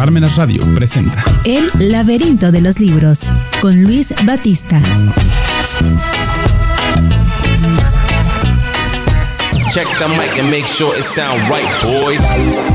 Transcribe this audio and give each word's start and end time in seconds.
Parmenas 0.00 0.36
Radio 0.36 0.62
presenta 0.74 1.22
El 1.44 1.70
laberinto 1.92 2.50
de 2.50 2.62
los 2.62 2.80
libros 2.80 3.20
con 3.60 3.82
Luis 3.82 4.14
Batista. 4.24 4.80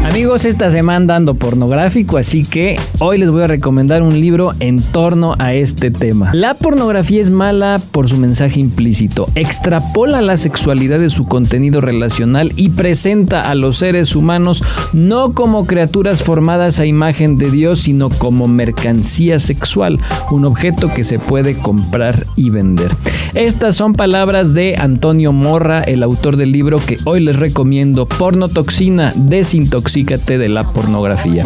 Amigos, 0.05 0.45
esta 0.45 0.71
semana 0.71 1.17
ando 1.17 1.33
pornográfico, 1.33 2.15
así 2.15 2.45
que 2.45 2.79
hoy 2.99 3.17
les 3.17 3.29
voy 3.31 3.43
a 3.43 3.47
recomendar 3.47 4.01
un 4.01 4.21
libro 4.21 4.53
en 4.61 4.81
torno 4.81 5.35
a 5.37 5.53
este 5.53 5.91
tema. 5.91 6.29
La 6.33 6.53
pornografía 6.53 7.19
es 7.19 7.29
mala 7.29 7.81
por 7.91 8.07
su 8.07 8.15
mensaje 8.15 8.61
implícito, 8.61 9.27
extrapola 9.35 10.21
la 10.21 10.37
sexualidad 10.37 10.99
de 10.99 11.09
su 11.09 11.25
contenido 11.25 11.81
relacional 11.81 12.53
y 12.55 12.69
presenta 12.69 13.41
a 13.41 13.55
los 13.55 13.75
seres 13.75 14.15
humanos 14.15 14.63
no 14.93 15.31
como 15.31 15.67
criaturas 15.67 16.23
formadas 16.23 16.79
a 16.79 16.85
imagen 16.85 17.37
de 17.37 17.51
Dios, 17.51 17.79
sino 17.79 18.07
como 18.09 18.47
mercancía 18.47 19.39
sexual, 19.39 19.99
un 20.31 20.45
objeto 20.45 20.89
que 20.93 21.03
se 21.03 21.19
puede 21.19 21.57
comprar 21.57 22.25
y 22.37 22.51
vender. 22.51 22.95
Estas 23.33 23.75
son 23.75 23.91
palabras 23.91 24.53
de 24.53 24.77
Antonio 24.77 25.33
Morra, 25.33 25.83
el 25.83 26.03
autor 26.03 26.37
del 26.37 26.53
libro 26.53 26.79
que 26.85 26.97
hoy 27.05 27.19
les 27.19 27.35
recomiendo, 27.35 28.05
Pornotoxina, 28.05 29.11
desintoxícate 29.15 30.37
de 30.37 30.49
la 30.49 30.63
pornografía. 30.63 31.45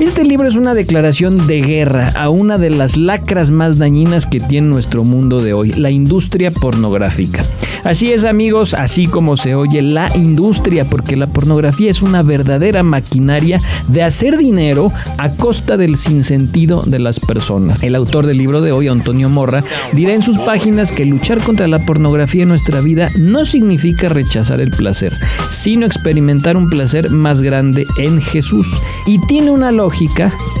Este 0.00 0.24
libro 0.24 0.48
es 0.48 0.56
una 0.56 0.72
declaración 0.72 1.46
de 1.46 1.60
guerra 1.60 2.10
a 2.16 2.30
una 2.30 2.56
de 2.56 2.70
las 2.70 2.96
lacras 2.96 3.50
más 3.50 3.76
dañinas 3.76 4.24
que 4.24 4.40
tiene 4.40 4.66
nuestro 4.66 5.04
mundo 5.04 5.42
de 5.42 5.52
hoy, 5.52 5.72
la 5.72 5.90
industria 5.90 6.50
pornográfica. 6.50 7.44
Así 7.84 8.10
es 8.10 8.24
amigos, 8.24 8.72
así 8.72 9.06
como 9.06 9.36
se 9.36 9.54
oye 9.54 9.82
la 9.82 10.10
industria, 10.16 10.86
porque 10.86 11.16
la 11.16 11.26
pornografía 11.26 11.90
es 11.90 12.00
una 12.00 12.22
verdadera 12.22 12.82
maquinaria 12.82 13.60
de 13.88 14.02
hacer 14.02 14.38
dinero 14.38 14.90
a 15.18 15.32
costa 15.32 15.76
del 15.76 15.96
sinsentido 15.96 16.82
de 16.82 16.98
las 16.98 17.20
personas. 17.20 17.82
El 17.82 17.94
autor 17.94 18.26
del 18.26 18.38
libro 18.38 18.62
de 18.62 18.72
hoy, 18.72 18.88
Antonio 18.88 19.28
Morra, 19.28 19.62
dirá 19.92 20.14
en 20.14 20.22
sus 20.22 20.38
páginas 20.38 20.92
que 20.92 21.04
luchar 21.04 21.42
contra 21.42 21.68
la 21.68 21.84
pornografía 21.84 22.42
en 22.42 22.48
nuestra 22.48 22.80
vida 22.80 23.10
no 23.18 23.44
significa 23.44 24.08
rechazar 24.08 24.62
el 24.62 24.70
placer, 24.70 25.12
sino 25.50 25.84
experimentar 25.84 26.56
un 26.56 26.70
placer 26.70 27.10
más 27.10 27.42
grande 27.42 27.86
en 27.98 28.20
Jesús. 28.20 28.66
Y 29.06 29.18
tiene 29.26 29.50
una 29.50 29.72
lógica 29.72 29.89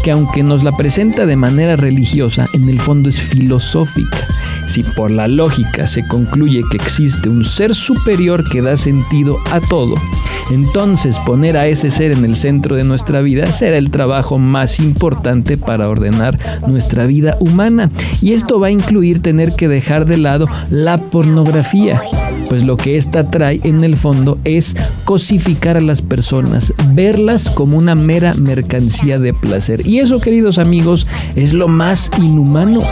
que 0.02 0.10
aunque 0.10 0.42
nos 0.42 0.62
la 0.62 0.72
presenta 0.72 1.24
de 1.24 1.36
manera 1.36 1.76
religiosa, 1.76 2.46
en 2.52 2.68
el 2.68 2.80
fondo 2.80 3.08
es 3.08 3.20
filosófica. 3.20 4.18
Si 4.66 4.82
por 4.82 5.10
la 5.10 5.28
lógica 5.28 5.86
se 5.86 6.06
concluye 6.06 6.62
que 6.70 6.76
existe 6.76 7.28
un 7.28 7.44
ser 7.44 7.74
superior 7.74 8.48
que 8.48 8.60
da 8.60 8.76
sentido 8.76 9.38
a 9.52 9.60
todo, 9.60 9.94
entonces 10.50 11.18
poner 11.18 11.56
a 11.56 11.68
ese 11.68 11.90
ser 11.90 12.12
en 12.12 12.24
el 12.24 12.36
centro 12.36 12.76
de 12.76 12.84
nuestra 12.84 13.20
vida 13.20 13.46
será 13.46 13.78
el 13.78 13.90
trabajo 13.90 14.38
más 14.38 14.80
importante 14.80 15.56
para 15.56 15.88
ordenar 15.88 16.38
nuestra 16.66 17.06
vida 17.06 17.36
humana. 17.40 17.90
Y 18.20 18.32
esto 18.32 18.60
va 18.60 18.68
a 18.68 18.72
incluir 18.72 19.22
tener 19.22 19.54
que 19.54 19.68
dejar 19.68 20.06
de 20.06 20.18
lado 20.18 20.44
la 20.70 20.98
pornografía 20.98 22.02
pues 22.50 22.64
lo 22.64 22.76
que 22.76 22.96
ésta 22.96 23.30
trae 23.30 23.60
en 23.62 23.84
el 23.84 23.96
fondo 23.96 24.36
es 24.42 24.76
cosificar 25.04 25.76
a 25.76 25.80
las 25.80 26.02
personas, 26.02 26.74
verlas 26.94 27.48
como 27.48 27.78
una 27.78 27.94
mera 27.94 28.34
mercancía 28.34 29.20
de 29.20 29.32
placer. 29.32 29.86
Y 29.86 30.00
eso, 30.00 30.20
queridos 30.20 30.58
amigos, 30.58 31.06
es 31.36 31.52
lo 31.52 31.68
más 31.68 32.10
inhumano. 32.18 32.82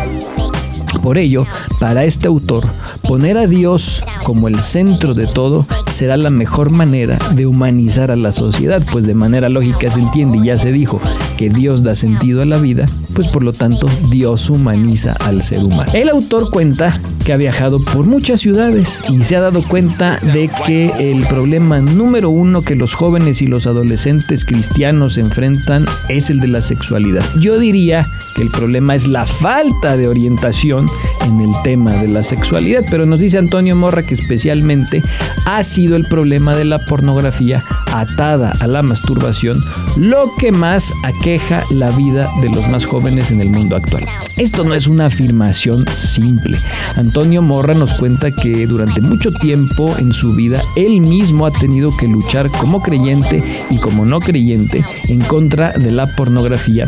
Por 1.03 1.19
ello, 1.19 1.47
para 1.81 2.05
este 2.05 2.27
autor, 2.29 2.65
poner 3.07 3.39
a 3.39 3.47
Dios 3.47 4.05
como 4.25 4.49
el 4.49 4.61
centro 4.61 5.15
de 5.15 5.27
todo 5.27 5.67
será 5.87 6.17
la 6.17 6.31
mejor 6.31 6.71
manera 6.71 7.19
de 7.35 7.47
humanizar 7.47 8.11
a 8.11 8.17
la 8.17 8.33
sociedad, 8.33 8.83
pues 8.93 9.07
de 9.07 9.15
manera 9.15 9.49
lógica 9.49 9.91
se 9.91 10.01
entiende 10.01 10.39
y 10.39 10.45
ya 10.45 10.59
se 10.59 10.73
dijo 10.73 11.01
que 11.37 11.49
Dios 11.49 11.83
da 11.83 11.95
sentido 11.95 12.43
a 12.43 12.45
la 12.45 12.59
vida, 12.59 12.87
pues 13.15 13.29
por 13.29 13.43
lo 13.43 13.53
tanto 13.53 13.89
Dios 14.11 14.51
humaniza 14.51 15.13
al 15.13 15.43
ser 15.43 15.65
humano. 15.65 15.91
El 15.95 16.09
autor 16.09 16.51
cuenta 16.51 17.01
que 17.25 17.33
ha 17.33 17.37
viajado 17.37 17.83
por 17.85 18.07
muchas 18.07 18.41
ciudades 18.41 19.03
y 19.09 19.25
se 19.25 19.37
ha 19.37 19.41
dado 19.41 19.63
cuenta 19.63 20.19
de 20.33 20.51
que 20.67 21.11
el 21.11 21.25
problema 21.27 21.81
número 21.81 22.31
uno 22.31 22.63
que 22.63 22.75
los 22.75 22.95
jóvenes 22.95 23.43
y 23.43 23.47
los 23.47 23.67
adolescentes 23.67 24.45
cristianos 24.45 25.19
enfrentan 25.19 25.87
es 26.09 26.31
el 26.31 26.41
de 26.41 26.49
la 26.49 26.63
sexualidad. 26.63 27.25
Yo 27.41 27.59
diría 27.59 28.07
el 28.43 28.51
problema 28.51 28.95
es 28.95 29.07
la 29.07 29.25
falta 29.25 29.97
de 29.97 30.09
orientación 30.09 30.89
en 31.27 31.41
el 31.41 31.53
tema 31.63 31.93
de 31.93 32.09
la 32.09 32.23
sexualidad, 32.23 32.85
pero 32.91 33.07
nos 33.07 33.21
dice 33.21 33.39
Antonio 33.39 33.77
Morra 33.77 34.03
que 34.03 34.15
especialmente 34.15 35.03
ha 35.47 35.63
sido 35.65 35.97
el 35.97 36.05
problema 36.05 36.57
de 36.57 36.65
la 36.65 36.79
pornografía 36.79 37.65
atada 37.93 38.53
a 38.61 38.67
la 38.67 38.83
masturbación 38.83 39.63
lo 39.97 40.35
que 40.39 40.53
más 40.53 40.93
aqueja 41.05 41.65
la 41.71 41.91
vida 41.91 42.31
de 42.41 42.49
los 42.51 42.69
más 42.69 42.87
jóvenes 42.87 43.31
en 43.31 43.41
el 43.41 43.51
mundo 43.51 43.77
actual. 43.77 44.05
Esto 44.37 44.65
no 44.65 44.75
es 44.75 44.87
una 44.87 45.07
afirmación 45.07 45.85
simple. 45.89 46.59
Antonio 46.97 47.43
Morra 47.43 47.75
nos 47.75 47.95
cuenta 47.95 48.31
que 48.31 48.67
durante 48.67 49.01
mucho 49.01 49.33
tiempo 49.33 49.95
en 49.99 50.13
su 50.13 50.35
vida 50.35 50.63
él 50.77 51.01
mismo 51.01 51.47
ha 51.47 51.51
tenido 51.51 51.97
que 51.97 52.07
luchar 52.07 52.51
como 52.51 52.83
creyente 52.83 53.43
y 53.71 53.79
como 53.79 54.05
no 54.05 54.21
creyente 54.21 54.85
en 55.09 55.21
contra 55.21 55.73
de 55.73 55.91
la 55.91 56.07
pornografía 56.07 56.87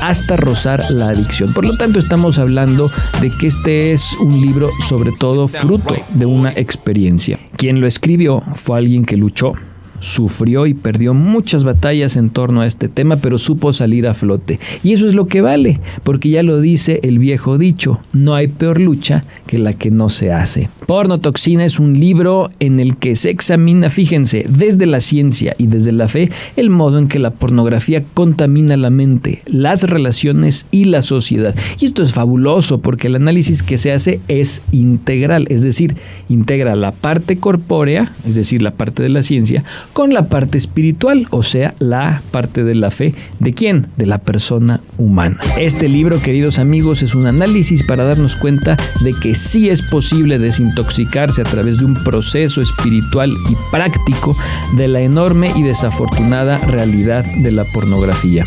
hasta 0.00 0.36
rozar 0.36 0.82
la 0.90 1.08
adicción. 1.08 1.52
Por 1.52 1.64
lo 1.64 1.76
tanto, 1.76 1.98
estamos 1.98 2.38
hablando 2.38 2.90
de 3.20 3.30
que 3.30 3.46
este 3.46 3.92
es 3.92 4.12
un 4.20 4.40
libro 4.40 4.70
sobre 4.88 5.12
todo 5.12 5.48
fruto 5.48 5.94
de 6.14 6.26
una 6.26 6.52
experiencia. 6.52 7.38
Quien 7.56 7.80
lo 7.80 7.86
escribió 7.86 8.42
fue 8.54 8.78
alguien 8.78 9.04
que 9.04 9.16
luchó, 9.16 9.52
sufrió 10.00 10.66
y 10.66 10.74
perdió 10.74 11.14
muchas 11.14 11.64
batallas 11.64 12.16
en 12.16 12.30
torno 12.30 12.60
a 12.60 12.66
este 12.66 12.88
tema, 12.88 13.16
pero 13.16 13.38
supo 13.38 13.72
salir 13.72 14.06
a 14.06 14.14
flote. 14.14 14.58
Y 14.82 14.92
eso 14.92 15.06
es 15.06 15.14
lo 15.14 15.26
que 15.26 15.40
vale, 15.40 15.80
porque 16.04 16.30
ya 16.30 16.42
lo 16.42 16.60
dice 16.60 17.00
el 17.02 17.18
viejo 17.18 17.58
dicho, 17.58 18.00
no 18.12 18.34
hay 18.34 18.48
peor 18.48 18.80
lucha 18.80 19.24
que 19.46 19.58
la 19.58 19.72
que 19.72 19.90
no 19.90 20.08
se 20.08 20.32
hace. 20.32 20.68
Pornotoxina 20.86 21.64
es 21.64 21.78
un 21.78 21.98
libro 21.98 22.50
en 22.60 22.80
el 22.80 22.96
que 22.96 23.14
se 23.16 23.30
examina, 23.30 23.90
fíjense, 23.90 24.44
desde 24.48 24.86
la 24.86 25.00
ciencia 25.00 25.54
y 25.58 25.66
desde 25.66 25.92
la 25.92 26.08
fe, 26.08 26.30
el 26.56 26.70
modo 26.70 26.98
en 26.98 27.08
que 27.08 27.18
la 27.18 27.30
pornografía 27.30 28.04
contamina 28.14 28.76
la 28.76 28.90
mente, 28.90 29.42
las 29.46 29.82
relaciones 29.82 30.66
y 30.70 30.84
la 30.84 31.02
sociedad. 31.02 31.54
Y 31.78 31.84
esto 31.84 32.02
es 32.02 32.12
fabuloso 32.12 32.80
porque 32.80 33.08
el 33.08 33.16
análisis 33.16 33.62
que 33.62 33.78
se 33.78 33.92
hace 33.92 34.20
es 34.28 34.62
integral, 34.72 35.46
es 35.50 35.62
decir, 35.62 35.96
integra 36.28 36.74
la 36.74 36.92
parte 36.92 37.38
corpórea, 37.38 38.12
es 38.26 38.34
decir, 38.34 38.62
la 38.62 38.72
parte 38.72 39.02
de 39.02 39.08
la 39.08 39.22
ciencia, 39.22 39.64
con 39.98 40.14
la 40.14 40.28
parte 40.28 40.58
espiritual, 40.58 41.26
o 41.30 41.42
sea, 41.42 41.74
la 41.80 42.22
parte 42.30 42.62
de 42.62 42.76
la 42.76 42.92
fe. 42.92 43.16
¿De 43.40 43.52
quién? 43.52 43.88
De 43.96 44.06
la 44.06 44.18
persona 44.18 44.80
humana. 44.96 45.40
Este 45.58 45.88
libro, 45.88 46.22
queridos 46.22 46.60
amigos, 46.60 47.02
es 47.02 47.16
un 47.16 47.26
análisis 47.26 47.82
para 47.82 48.04
darnos 48.04 48.36
cuenta 48.36 48.76
de 49.00 49.12
que 49.12 49.34
sí 49.34 49.68
es 49.68 49.82
posible 49.82 50.38
desintoxicarse 50.38 51.40
a 51.40 51.44
través 51.46 51.78
de 51.78 51.86
un 51.86 51.94
proceso 52.04 52.62
espiritual 52.62 53.32
y 53.50 53.56
práctico 53.72 54.36
de 54.76 54.86
la 54.86 55.00
enorme 55.00 55.50
y 55.56 55.64
desafortunada 55.64 56.58
realidad 56.58 57.24
de 57.42 57.50
la 57.50 57.64
pornografía. 57.64 58.44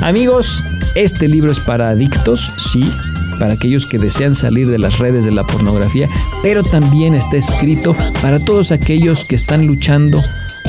Amigos, 0.00 0.62
este 0.94 1.28
libro 1.28 1.50
es 1.50 1.60
para 1.60 1.88
adictos, 1.88 2.52
sí, 2.58 2.84
para 3.38 3.54
aquellos 3.54 3.86
que 3.86 3.98
desean 3.98 4.34
salir 4.34 4.68
de 4.68 4.78
las 4.78 4.98
redes 4.98 5.24
de 5.24 5.32
la 5.32 5.44
pornografía, 5.44 6.10
pero 6.42 6.62
también 6.62 7.14
está 7.14 7.38
escrito 7.38 7.96
para 8.20 8.38
todos 8.38 8.70
aquellos 8.70 9.24
que 9.24 9.34
están 9.34 9.66
luchando 9.66 10.20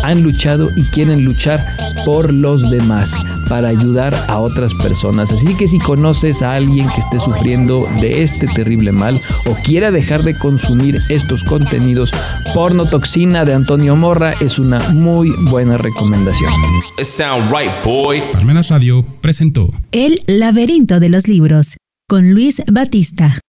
han 0.03 0.23
luchado 0.23 0.69
y 0.75 0.83
quieren 0.83 1.23
luchar 1.23 1.65
por 2.05 2.33
los 2.33 2.69
demás, 2.69 3.23
para 3.47 3.69
ayudar 3.69 4.15
a 4.27 4.39
otras 4.39 4.73
personas. 4.73 5.31
Así 5.31 5.55
que 5.55 5.67
si 5.67 5.79
conoces 5.79 6.41
a 6.41 6.53
alguien 6.53 6.87
que 6.89 7.01
esté 7.01 7.19
sufriendo 7.19 7.87
de 8.01 8.23
este 8.23 8.47
terrible 8.47 8.91
mal 8.91 9.19
o 9.47 9.55
quiera 9.63 9.91
dejar 9.91 10.23
de 10.23 10.37
consumir 10.37 10.99
estos 11.09 11.43
contenidos, 11.43 12.11
Pornotoxina 12.53 13.45
de 13.45 13.53
Antonio 13.53 13.95
Morra 13.95 14.33
es 14.39 14.59
una 14.59 14.79
muy 14.89 15.31
buena 15.49 15.77
recomendación. 15.77 16.51
It 16.97 17.05
sound 17.05 17.51
right, 17.51 17.71
boy. 17.83 18.21
Parmenas 18.31 18.69
Radio 18.69 19.05
presentó 19.21 19.69
El 19.91 20.21
laberinto 20.27 20.99
de 20.99 21.09
los 21.09 21.27
libros 21.27 21.77
con 22.07 22.31
Luis 22.31 22.61
Batista. 22.71 23.35